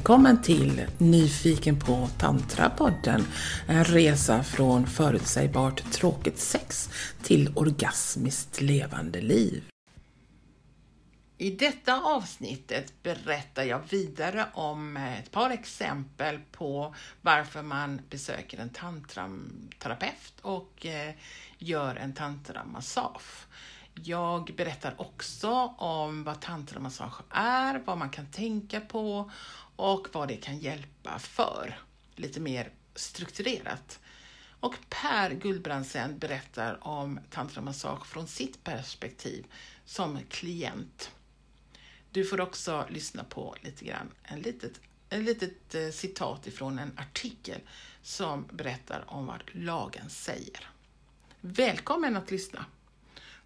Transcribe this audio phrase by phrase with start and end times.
[0.00, 3.24] Välkommen till Nyfiken på tantrapodden.
[3.68, 6.90] En resa från förutsägbart tråkigt sex
[7.22, 9.64] till orgasmiskt levande liv.
[11.38, 18.70] I detta avsnittet berättar jag vidare om ett par exempel på varför man besöker en
[18.70, 21.14] tantraterapeut och eh,
[21.58, 23.46] gör en tantramassage.
[23.94, 29.30] Jag berättar också om vad tantramassage är, vad man kan tänka på
[29.80, 31.80] och vad det kan hjälpa för.
[32.14, 34.00] Lite mer strukturerat.
[34.60, 39.46] Och Per Gullbrandsen berättar om tantramassage från sitt perspektiv
[39.84, 41.10] som klient.
[42.10, 46.98] Du får också lyssna på lite grann, en litet, en litet eh, citat ifrån en
[46.98, 47.60] artikel
[48.02, 50.70] som berättar om vad lagen säger.
[51.40, 52.64] Välkommen att lyssna!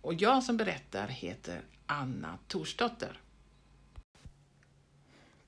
[0.01, 3.21] Och jag som berättar heter Anna Torsdotter.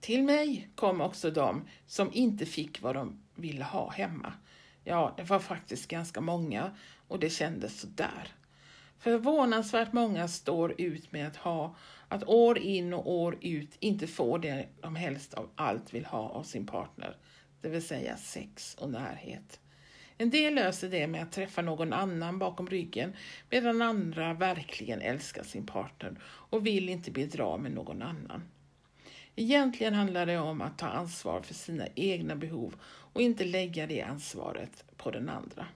[0.06, 4.32] Till mig kom också de som inte fick vad de ville ha hemma.
[4.84, 6.70] Ja, det var faktiskt ganska många
[7.08, 8.28] och det kändes sådär.
[8.98, 11.76] Förvånansvärt många står ut med att ha
[12.08, 16.28] att år in och år ut inte få det de helst av allt vill ha
[16.28, 17.16] av sin partner,
[17.60, 19.60] det vill säga sex och närhet.
[20.18, 23.12] En del löser det med att träffa någon annan bakom ryggen
[23.50, 28.42] medan andra verkligen älskar sin partner och vill inte bedra med någon annan.
[29.38, 32.74] Egentligen handlar det om att ta ansvar för sina egna behov
[33.12, 35.66] och inte lägga det ansvaret på den andra.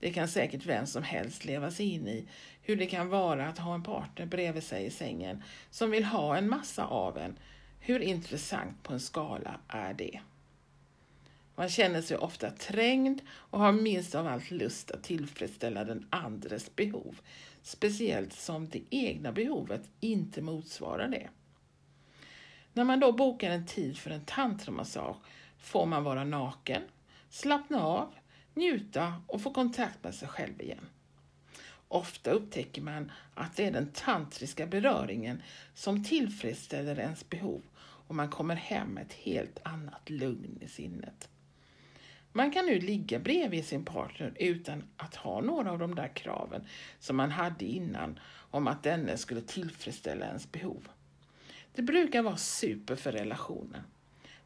[0.00, 2.28] Det kan säkert vem som helst leva sig in i
[2.62, 6.36] hur det kan vara att ha en partner bredvid sig i sängen som vill ha
[6.36, 7.38] en massa av en.
[7.80, 10.20] Hur intressant på en skala är det?
[11.56, 16.76] Man känner sig ofta trängd och har minst av allt lust att tillfredsställa den andres
[16.76, 17.20] behov,
[17.62, 21.28] speciellt som det egna behovet inte motsvarar det.
[22.76, 25.16] När man då bokar en tid för en tantramassage
[25.58, 26.82] får man vara naken,
[27.30, 28.14] slappna av,
[28.54, 30.86] njuta och få kontakt med sig själv igen.
[31.88, 35.42] Ofta upptäcker man att det är den tantriska beröringen
[35.74, 41.28] som tillfredsställer ens behov och man kommer hem med ett helt annat lugn i sinnet.
[42.32, 46.66] Man kan nu ligga bredvid sin partner utan att ha några av de där kraven
[46.98, 48.18] som man hade innan
[48.50, 50.88] om att denne skulle tillfredsställa ens behov.
[51.74, 53.82] Det brukar vara super för relationen.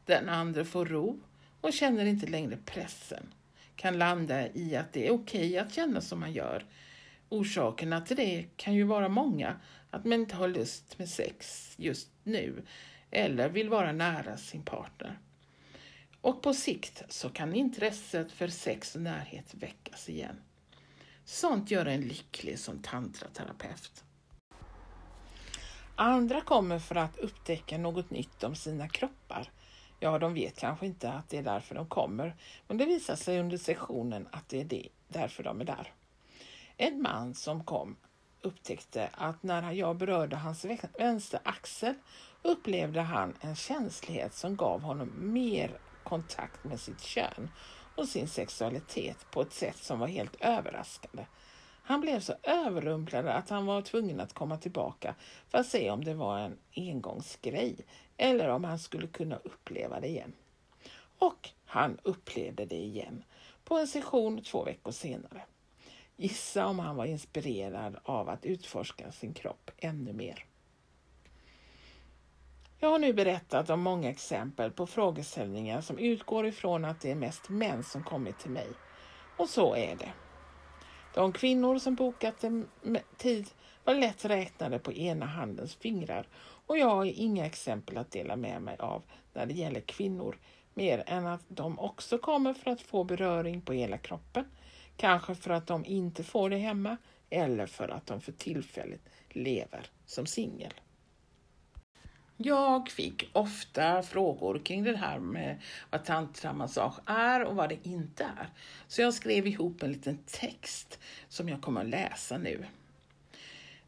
[0.05, 1.19] Den andra får ro
[1.61, 3.33] och känner inte längre pressen.
[3.75, 6.65] Kan landa i att det är okej okay att känna som man gör.
[7.29, 9.55] Orsakerna till det kan ju vara många.
[9.89, 12.63] Att man inte har lust med sex just nu
[13.11, 15.19] eller vill vara nära sin partner.
[16.21, 20.35] Och på sikt så kan intresset för sex och närhet väckas igen.
[21.25, 24.03] Sånt gör en lycklig som tantraterapeut.
[26.01, 29.51] Andra kommer för att upptäcka något nytt om sina kroppar.
[29.99, 32.35] Ja, de vet kanske inte att det är därför de kommer,
[32.67, 35.93] men det visar sig under sessionen att det är det, därför de är där.
[36.77, 37.95] En man som kom
[38.41, 40.65] upptäckte att när jag berörde hans
[40.99, 41.93] vänstra axel
[42.41, 47.49] upplevde han en känslighet som gav honom mer kontakt med sitt kön
[47.95, 51.25] och sin sexualitet på ett sätt som var helt överraskande.
[51.89, 55.15] Han blev så överrumplad att han var tvungen att komma tillbaka
[55.47, 57.85] för att se om det var en engångsgrej
[58.17, 60.33] eller om han skulle kunna uppleva det igen.
[61.19, 63.23] Och han upplevde det igen
[63.63, 65.41] på en session två veckor senare.
[66.15, 70.45] Gissa om han var inspirerad av att utforska sin kropp ännu mer.
[72.79, 77.15] Jag har nu berättat om många exempel på frågeställningar som utgår ifrån att det är
[77.15, 78.67] mest män som kommit till mig.
[79.37, 80.13] Och så är det.
[81.19, 82.67] De kvinnor som bokat en
[83.17, 83.49] tid
[83.83, 86.27] var lätt räknade på ena handens fingrar
[86.65, 89.03] och jag har inga exempel att dela med mig av
[89.33, 90.37] när det gäller kvinnor
[90.73, 94.45] mer än att de också kommer för att få beröring på hela kroppen.
[94.97, 96.97] Kanske för att de inte får det hemma
[97.29, 100.73] eller för att de för tillfället lever som singel.
[102.41, 108.23] Jag fick ofta frågor kring det här med vad tantramassage är och vad det inte
[108.23, 108.49] är.
[108.87, 112.65] Så jag skrev ihop en liten text som jag kommer att läsa nu.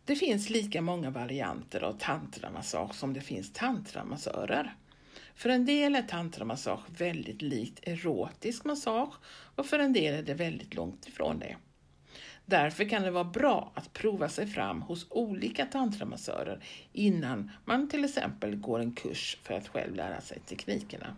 [0.06, 4.75] Det finns lika många varianter av tantramassage som det finns tantramassörer.
[5.36, 9.13] För en del är tantramassage väldigt likt erotisk massage
[9.56, 11.57] och för en del är det väldigt långt ifrån det.
[12.51, 16.63] Därför kan det vara bra att prova sig fram hos olika tantramassörer
[16.94, 21.15] innan man till exempel går en kurs för att själv lära sig teknikerna.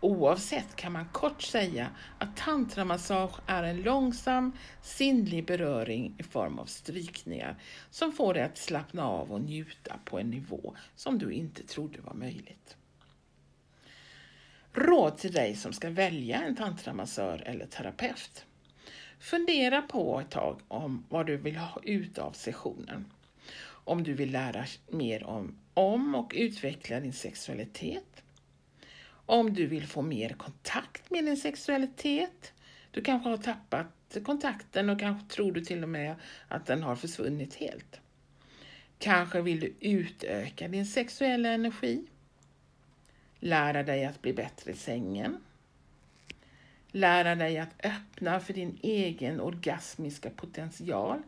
[0.00, 4.52] Oavsett kan man kort säga att tantramassage är en långsam,
[4.82, 7.56] sinnlig beröring i form av strykningar
[7.90, 12.00] som får dig att slappna av och njuta på en nivå som du inte trodde
[12.00, 12.76] var möjligt.
[14.72, 18.46] Råd till dig som ska välja en tantramassör eller terapeut.
[19.22, 23.12] Fundera på ett tag om vad du vill ha ut av sessionen.
[23.64, 28.22] Om du vill lära mer om, om och utveckla din sexualitet.
[29.26, 32.52] Om du vill få mer kontakt med din sexualitet.
[32.90, 36.14] Du kanske har tappat kontakten och kanske tror du till och med
[36.48, 38.00] att den har försvunnit helt.
[38.98, 42.04] Kanske vill du utöka din sexuella energi.
[43.38, 45.36] Lära dig att bli bättre i sängen.
[46.92, 51.22] Lära dig att öppna för din egen orgasmiska potential.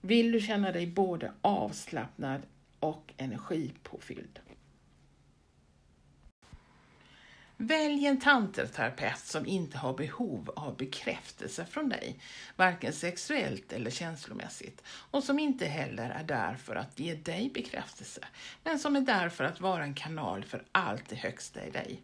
[0.00, 2.42] Vill du känna dig både avslappnad
[2.80, 4.40] och energipåfylld.
[7.56, 12.18] Välj en tanterterapeut som inte har behov av bekräftelse från dig,
[12.56, 18.20] varken sexuellt eller känslomässigt, och som inte heller är där för att ge dig bekräftelse,
[18.64, 22.02] men som är där för att vara en kanal för allt det högsta i dig.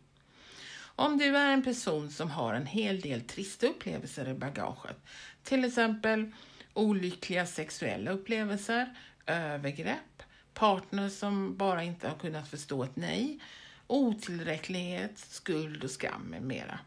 [0.96, 4.96] Om du är en person som har en hel del trista upplevelser i bagaget,
[5.42, 6.32] till exempel
[6.74, 8.94] olyckliga sexuella upplevelser,
[9.26, 10.22] övergrepp,
[10.54, 13.38] partner som bara inte har kunnat förstå ett nej,
[13.86, 16.78] otillräcklighet, skuld och skam med mera.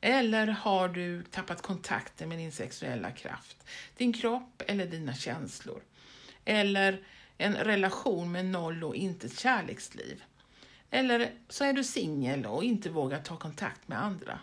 [0.00, 3.56] Eller har du tappat kontakten med din sexuella kraft,
[3.96, 5.82] din kropp eller dina känslor?
[6.44, 7.04] Eller
[7.38, 10.24] en relation med noll och intet kärleksliv?
[10.90, 14.38] Eller så är du singel och inte vågar ta kontakt med andra.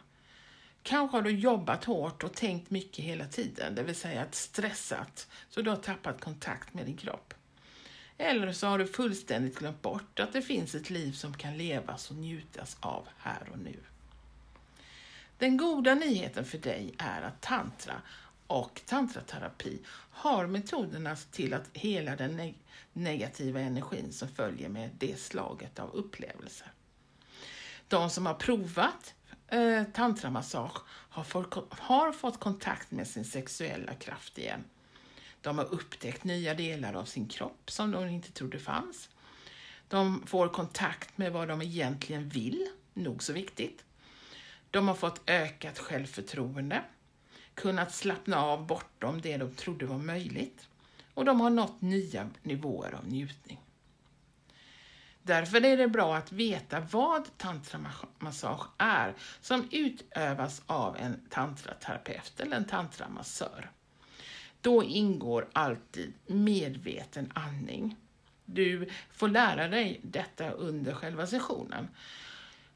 [0.84, 5.62] Kanske har du jobbat hårt och tänkt mycket hela tiden, det vill säga stressat, så
[5.62, 7.34] du har tappat kontakt med din kropp.
[8.18, 12.12] Eller så har du fullständigt glömt bort att det finns ett liv som kan levas
[12.12, 13.76] och njutas av här och nu.
[15.38, 18.02] Den goda nyheten för dig är att tantra
[18.48, 19.80] och tantraterapi
[20.12, 22.56] har metoderna till att hela den neg
[22.94, 26.72] negativa energin som följer med det slaget av upplevelser.
[27.88, 29.14] De som har provat
[29.48, 31.26] eh, tantramassage har,
[31.70, 34.64] har fått kontakt med sin sexuella kraft igen
[35.48, 39.10] de har upptäckt nya delar av sin kropp som de inte trodde fanns.
[39.88, 43.84] De får kontakt med vad de egentligen vill, nog så viktigt.
[44.72, 46.84] De har fått ökat självförtroende,
[47.58, 50.68] kunnat slappna av bortom det de trodde var möjligt
[51.14, 53.60] och de har nått nya nivåer av njutning.
[55.24, 62.58] Därför är det bra att veta vad tantramassage är som utövas av en tantraterapeut eller
[62.58, 63.72] en tantramassör.
[64.62, 67.96] Då ingår alltid medveten andning.
[68.46, 71.88] Du får lära dig detta under själva sessionen.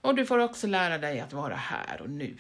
[0.02, 2.38] Och du får också lära dig att vara här och nu.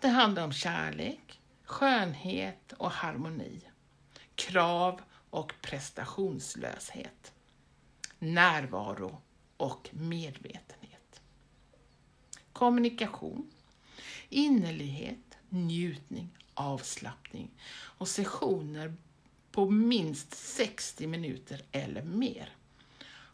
[0.00, 3.60] Det handlar om kärlek, skönhet och harmoni.
[4.34, 5.00] Krav
[5.30, 7.32] och prestationslöshet.
[8.18, 9.22] Närvaro
[9.56, 11.20] och medvetenhet.
[12.52, 13.50] Kommunikation,
[14.28, 18.94] innerlighet, njutning avslappning och sessioner
[19.52, 22.56] på minst 60 minuter eller mer.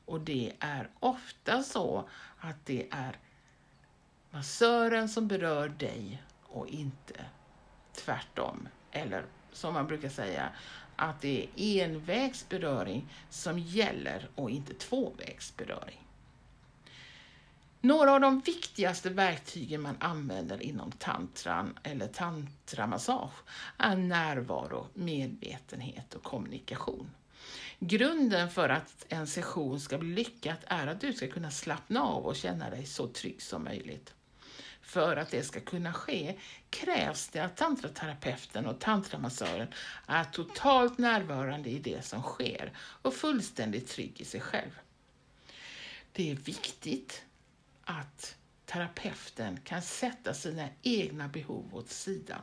[0.04, 3.18] Och det är ofta så att det är
[4.30, 7.24] massören som berör dig och inte
[7.92, 8.68] tvärtom.
[8.90, 10.48] Eller som man brukar säga,
[10.96, 15.98] att det är envägsberöring som gäller och inte tvåvägsberöring.
[17.80, 23.32] Några av de viktigaste verktygen man använder inom tantran eller tantramassage
[23.78, 27.10] är närvaro, medvetenhet och kommunikation.
[27.78, 32.26] Grunden för att en session ska bli lyckad är att du ska kunna slappna av
[32.26, 34.14] och känna dig så trygg som möjligt.
[34.82, 36.38] För att det ska kunna ske
[36.70, 39.68] krävs det att tantraterapeuten och tantramassören
[40.06, 44.70] är totalt närvarande i det som sker och fullständigt trygg i sig själv.
[46.12, 47.24] Det är viktigt
[47.84, 48.36] att
[48.66, 52.42] terapeuten kan sätta sina egna behov åt sidan.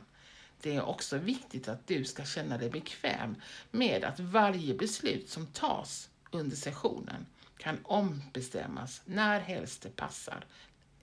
[0.60, 3.36] Det är också viktigt att du ska känna dig bekväm
[3.70, 10.44] med att varje beslut som tas under sessionen kan ombestämmas när helst det passar,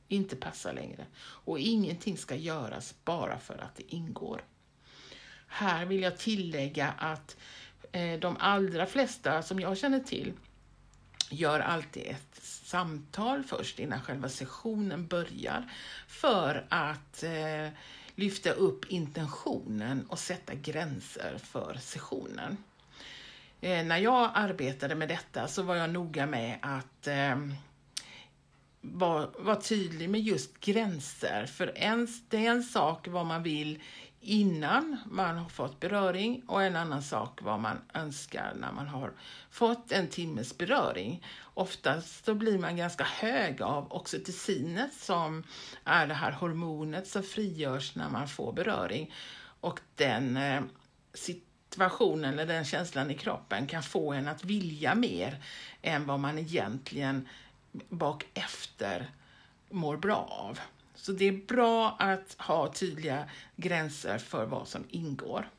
[0.08, 1.06] inte passar längre.
[1.20, 4.42] Och ingenting ska göras bara för att det ingår.
[5.48, 7.38] Här vill jag tillägga att
[7.92, 10.34] eh, de allra flesta som jag känner till
[11.30, 15.72] gör alltid ett samtal först innan själva sessionen börjar
[16.08, 17.70] för att eh,
[18.16, 22.58] lyfta upp intentionen och sätta gränser för sessionen.
[23.62, 27.38] Eh, när jag arbetade med detta så var jag noga med att eh,
[28.94, 31.46] vara var tydlig med just gränser.
[31.46, 33.80] För en, det är en sak vad man vill
[34.20, 39.14] innan man har fått beröring och en annan sak vad man önskar när man har
[39.50, 41.24] fått en timmes beröring.
[41.54, 45.44] Oftast så blir man ganska hög av oxytocinet som
[45.84, 49.14] är det här hormonet som frigörs när man får beröring
[49.62, 50.62] och den eh,
[51.14, 55.44] situationen eller den känslan i kroppen kan få en att vilja mer
[55.82, 57.28] än vad man egentligen
[57.90, 59.12] bak efter
[59.70, 60.60] mår bra av.
[60.96, 65.50] Så det är bra att ha tydliga gränser för vad som ingår.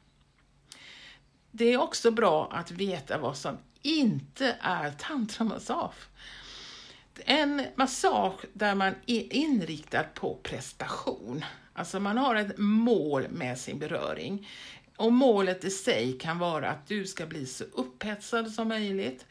[1.51, 6.09] Det är också bra att veta vad som inte är tantramassage.
[7.25, 11.45] En massage där man är inriktad på prestation.
[11.73, 14.49] Alltså man har ett mål med sin beröring.
[14.97, 19.27] Och målet i sig kan vara att du ska bli så upphetsad som möjligt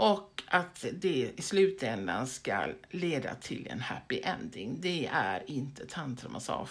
[0.00, 4.76] och att det i slutändan ska leda till en happy ending.
[4.80, 6.70] Det är inte tantramassage.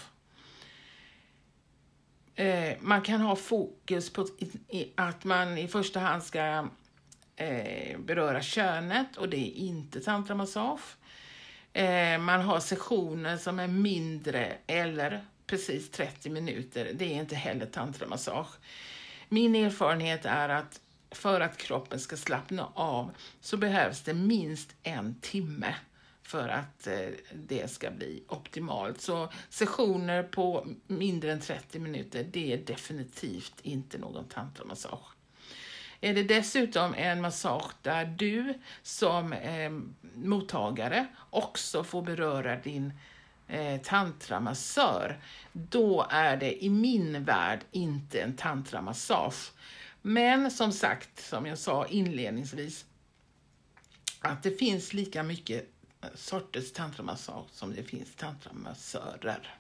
[2.36, 4.28] Eh, man kan ha fokus på
[4.96, 6.68] att man i första hand ska
[7.36, 10.98] eh, beröra könet och det är inte tantramassage.
[11.74, 16.92] Eh, man har sessioner som är mindre eller precis 30 minuter.
[16.94, 18.58] Det är inte heller tantramassage.
[19.28, 23.12] Min erfarenhet är att för att kroppen ska slappna av
[23.42, 25.76] så behövs det minst en timme
[26.24, 29.02] för att eh, det ska bli optimalt.
[29.02, 35.16] Så sessioner på mindre än 30 minuter, det är definitivt inte någon tantramassage.
[36.02, 39.72] Är det dessutom en massage där du som eh,
[40.16, 42.94] mottagare också får beröra din
[43.48, 45.20] eh, tantramassör,
[45.54, 49.52] då är det i min värld inte en tantramassage
[50.02, 52.86] men som sagt, som jag sa inledningsvis,
[54.20, 55.70] att det finns lika mycket
[56.02, 59.56] eh, sorters tantramassage som det finns tantramassörer.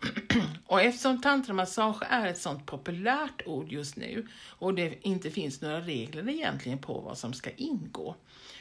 [0.66, 5.80] Och eftersom tantramassage är ett sånt populärt ord just nu och det inte finns några
[5.80, 8.16] regler egentligen på vad som ska ingå,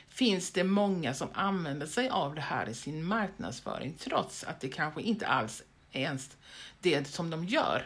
[0.09, 4.69] finns det många som använder sig av det här i sin marknadsföring trots att det
[4.69, 6.37] kanske inte alls är ens
[6.79, 7.85] det som de gör.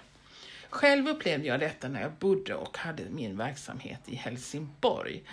[0.69, 5.23] Själv upplevde jag detta när jag bodde och hade min verksamhet i Helsingborg.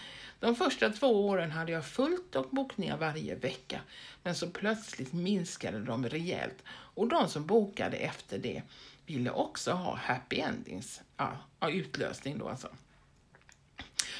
[0.40, 3.80] De första två åren hade jag fullt och bokningar varje vecka,
[4.22, 8.62] men så plötsligt minskade de rejält och de som bokade efter det
[9.06, 11.38] ville också ha happy endings, ja,
[11.68, 12.68] utlösning då alltså.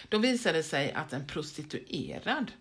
[0.08, 2.52] Då visade det sig att en prostituerad,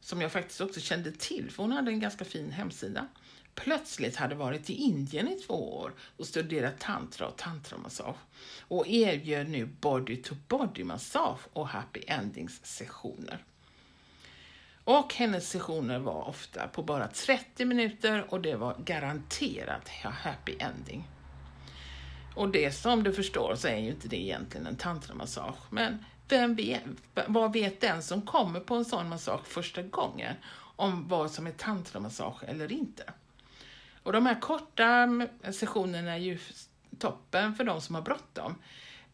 [0.00, 3.08] som jag faktiskt också kände till, för hon hade en ganska fin hemsida,
[3.54, 8.16] plötsligt hade varit i Indien i två år och studerat tantra och tantramassage
[8.60, 13.44] och erbjöd nu body-to-body-massage och happy endings-sessioner.
[14.84, 21.08] Och hennes sessioner var ofta på bara 30 minuter och det var garanterat happy ending.
[22.34, 26.54] Och det som du förstår så är ju inte det egentligen en tantramassage, men vem
[26.54, 26.82] vet,
[27.26, 30.34] vad vet den som kommer på en sån massage första gången
[30.76, 33.04] om vad som är tantramassage eller inte?
[34.02, 35.08] Och de här korta
[35.52, 36.38] sessionerna är ju
[36.98, 38.54] toppen för de som har bråttom.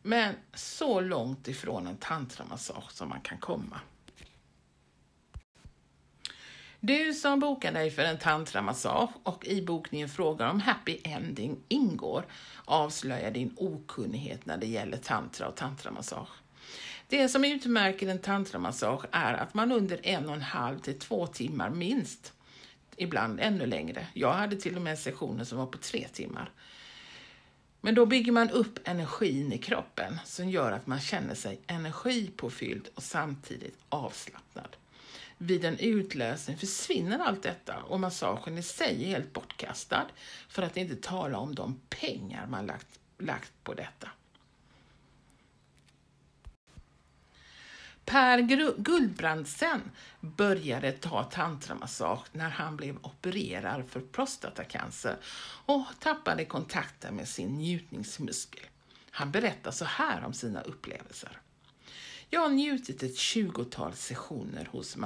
[0.02, 3.80] Men så långt ifrån en tantramassage som man kan komma.
[6.80, 12.24] Du som bokar dig för en tantramassage och i bokningen frågar om happy ending ingår
[12.64, 16.28] avslöjar din okunnighet när det gäller tantra och tantramassage.
[17.08, 21.26] Det som utmärker en tantramassage är att man under en och en halv till två
[21.26, 22.32] timmar minst
[22.96, 24.06] ibland ännu längre.
[24.12, 26.50] Jag hade till och med sessioner som var på tre timmar.
[27.80, 32.88] Men då bygger man upp energin i kroppen som gör att man känner sig energipåfylld
[32.94, 34.76] och samtidigt avslappnad.
[35.38, 40.06] Vid en utlösning försvinner allt detta och massagen i sig är helt bortkastad
[40.48, 44.08] för att inte tala om de pengar man lagt, lagt på detta.
[48.06, 48.40] Per
[48.76, 49.80] Guldbrandsen
[50.20, 55.16] började ta tantramassage när han blev opererad för prostatacancer
[55.66, 58.66] och tappade kontakten med sin njutningsmuskel.
[59.10, 61.40] Han berättar så här om sina upplevelser.
[62.30, 64.96] Jag har njutit ett tjugotal sessioner hos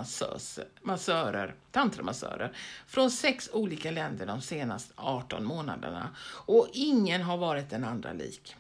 [0.83, 6.16] massörer, tantramassörer från sex olika länder de senaste 18 månaderna
[6.47, 8.57] och ingen har varit den andra lik.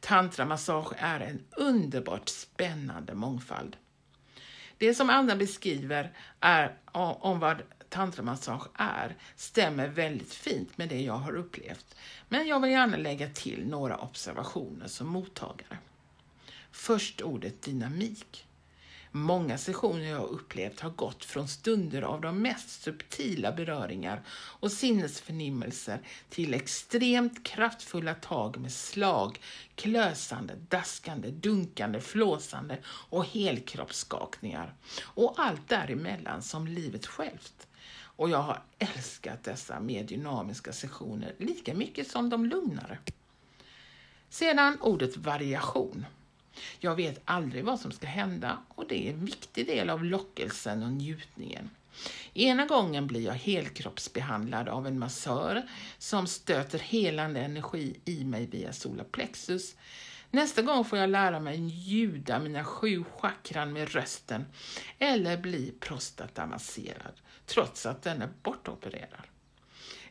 [0.00, 3.76] Tantramassage är en underbart spännande mångfald.
[4.78, 11.14] Det som Anna beskriver är, om vad tantramassage är stämmer väldigt fint med det jag
[11.14, 11.96] har upplevt.
[12.28, 15.78] Men jag vill gärna lägga till några observationer som mottagare.
[16.70, 18.45] Först ordet dynamik.
[19.16, 26.00] Många sessioner jag upplevt har gått från stunder av de mest subtila beröringar och sinnesförnimmelser
[26.28, 29.40] till extremt kraftfulla tag med slag,
[29.74, 34.74] klösande, daskande, dunkande, flåsande och helkroppsskakningar.
[35.02, 37.66] Och allt däremellan som livet självt.
[37.98, 42.98] Och jag har älskat dessa mer dynamiska sessioner lika mycket som de lugnare.
[44.28, 46.06] Sedan ordet variation.
[46.78, 50.82] Jag vet aldrig vad som ska hända och det är en viktig del av lockelsen
[50.82, 51.70] och njutningen.
[52.34, 55.62] Ena gången blir jag helkroppsbehandlad av en massör
[55.98, 59.76] som stöter helande energi i mig via solarplexus.
[60.30, 64.46] Nästa gång får jag lära mig ljuda mina sju chakran med rösten
[64.98, 67.12] eller bli prostatamasserad
[67.46, 69.26] trots att den är bortopererad.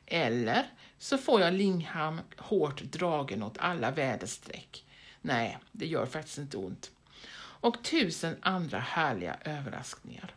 [0.06, 0.66] Eller
[0.98, 4.86] så får jag Lingham hårt dragen åt alla väderstreck.
[5.26, 6.92] Nej, det gör faktiskt inte ont.
[7.38, 10.36] Och tusen andra härliga överraskningar.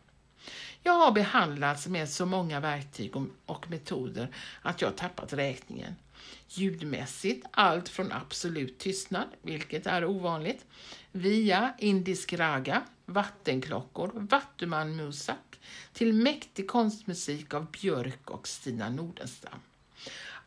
[0.83, 3.11] Jag har behandlats med så många verktyg
[3.45, 5.95] och metoder att jag tappat räkningen.
[6.47, 10.65] Ljudmässigt allt från absolut tystnad, vilket är ovanligt,
[11.11, 15.59] via indisk raga, vattenklockor, vattuman musak
[15.93, 19.59] till mäktig konstmusik av Björk och Stina Nordenstam.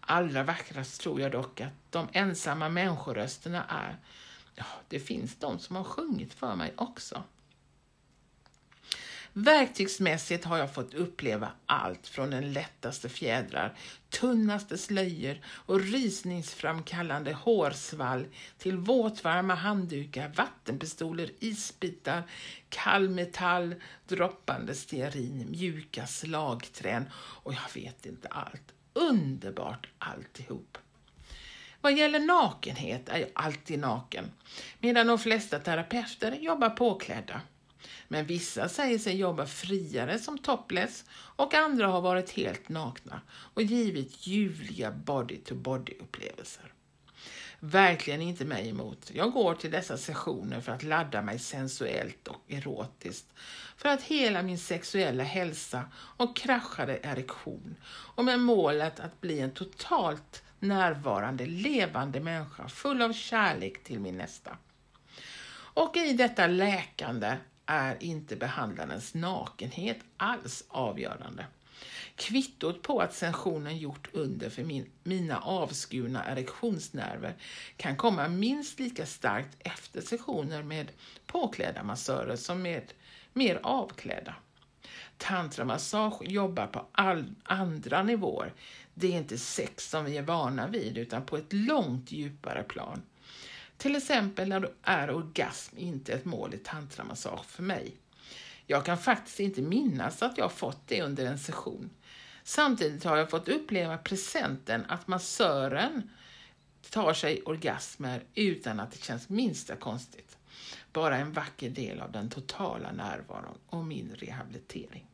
[0.00, 3.96] Allra vackrast tror jag dock att de ensamma människorösterna är.
[4.54, 7.22] Ja, det finns de som har sjungit för mig också.
[9.34, 13.76] Verktygsmässigt har jag fått uppleva allt från den lättaste fjädrar,
[14.10, 18.26] tunnaste slöjor och rysningsframkallande hårsvall
[18.58, 22.22] till våtvarma handdukar, vattenpistoler, isbitar,
[22.68, 23.74] kall metall,
[24.06, 28.72] droppande stearin, mjuka slagträn och jag vet inte allt.
[28.92, 30.78] Underbart alltihop.
[31.82, 34.32] Vad gäller nakenhet är jag alltid naken,
[34.78, 37.40] medan de flesta terapeuter jobbar påklädda.
[38.08, 43.62] Men vissa säger sig jobba friare som topless och andra har varit helt nakna och
[43.62, 46.72] givit ljuvliga body-to-body-upplevelser.
[47.60, 49.10] Verkligen inte mig emot.
[49.14, 53.26] Jag går till dessa sessioner för att ladda mig sensuellt och erotiskt,
[53.76, 59.50] för att hela min sexuella hälsa och kraschade erektion och med målet att bli en
[59.50, 64.56] totalt närvarande, levande människa full av kärlek till min nästa.
[65.74, 71.46] Och i detta läkande är inte behandlarens nakenhet alls avgörande.
[72.16, 77.34] Kvittot på att sensionen gjort under för min, mina avskurna erektionsnerver
[77.76, 80.90] kan komma minst lika starkt efter sessioner med
[81.26, 82.92] påklädda massörer som med
[83.32, 84.34] mer avklädda.
[85.18, 88.52] Tantramassage jobbar på all, andra nivåer.
[88.94, 93.02] Det är inte sex som vi är vana vid utan på ett långt djupare plan.
[93.76, 97.96] Till exempel är orgasm inte ett mål i tantramassage för mig.
[98.66, 101.90] Jag kan faktiskt inte minnas att jag fått det under en session.
[102.44, 106.10] Samtidigt har jag fått uppleva presenten att massören
[106.90, 110.38] tar sig orgasmer utan att det känns minsta konstigt.
[110.92, 115.06] Bara en vacker del av den totala närvaron och min rehabilitering.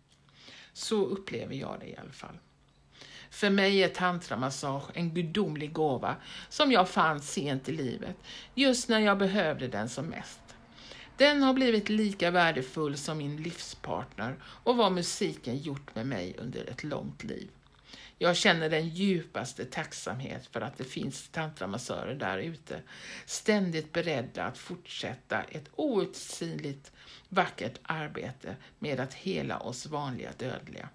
[0.72, 2.38] Så upplever jag det i alla fall.
[3.30, 6.16] För mig är tantramassage en gudomlig gåva
[6.48, 8.16] som jag fann sent i livet,
[8.54, 10.40] just när jag behövde den som mest.
[11.16, 16.70] Den har blivit lika värdefull som min livspartner och vad musiken gjort med mig under
[16.70, 17.48] ett långt liv.
[18.20, 22.82] Jag känner den djupaste tacksamhet för att det finns tantramassörer där ute,
[23.26, 26.92] ständigt beredda att fortsätta ett outsinligt
[27.28, 30.88] vackert arbete med att hela oss vanliga dödliga.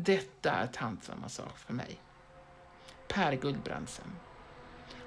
[0.00, 2.00] Detta är tantramassage för mig.
[3.08, 4.16] Per Guldbrandsen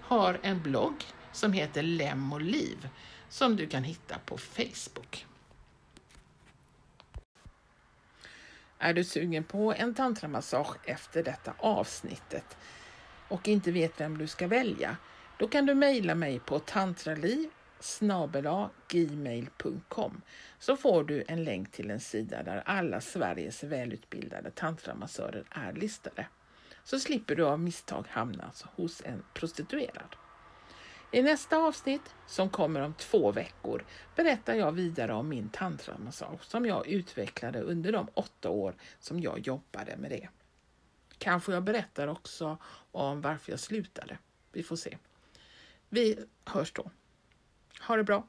[0.01, 2.89] har en blogg som heter Lem och liv
[3.30, 5.27] som du kan hitta på Facebook.
[8.80, 12.58] Är du sugen på en tantramassage efter detta avsnittet
[13.27, 14.97] och inte vet vem du ska välja,
[15.38, 17.49] då kan du mejla mig på tantraliv
[18.87, 20.21] gmail.com
[20.59, 26.27] så får du en länk till en sida där alla Sveriges välutbildade tantramassörer är listade.
[26.83, 30.15] Så slipper du av misstag hamna alltså hos en prostituerad.
[31.13, 36.65] I nästa avsnitt, som kommer om två veckor, berättar jag vidare om min tantramassage som
[36.65, 40.29] jag utvecklade under de åtta år som jag jobbade med det.
[41.17, 42.57] Kanske jag berättar också
[42.91, 44.17] om varför jag slutade.
[44.51, 44.97] Vi får se.
[45.89, 46.91] Vi hörs då.
[47.81, 48.23] Ha det bra!